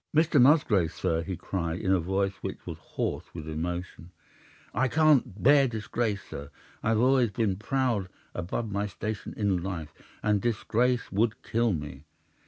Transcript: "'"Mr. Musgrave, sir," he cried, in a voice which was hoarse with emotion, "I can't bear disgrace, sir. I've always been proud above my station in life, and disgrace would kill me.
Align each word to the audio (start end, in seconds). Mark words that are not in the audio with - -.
"'"Mr. 0.17 0.41
Musgrave, 0.41 0.91
sir," 0.91 1.21
he 1.21 1.37
cried, 1.37 1.79
in 1.79 1.91
a 1.91 1.99
voice 1.99 2.33
which 2.41 2.65
was 2.65 2.79
hoarse 2.79 3.25
with 3.35 3.47
emotion, 3.47 4.09
"I 4.73 4.87
can't 4.87 5.43
bear 5.43 5.67
disgrace, 5.67 6.23
sir. 6.23 6.49
I've 6.81 6.99
always 6.99 7.29
been 7.29 7.57
proud 7.57 8.09
above 8.33 8.71
my 8.71 8.87
station 8.87 9.35
in 9.37 9.61
life, 9.61 9.93
and 10.23 10.41
disgrace 10.41 11.11
would 11.11 11.43
kill 11.43 11.71
me. 11.71 12.05